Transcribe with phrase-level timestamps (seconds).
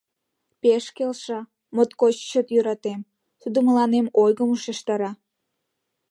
[0.61, 1.39] Пеш келша;
[1.75, 3.01] моткоч чот йӧратем...
[3.41, 5.11] тудо мыланем ойгым ушештара...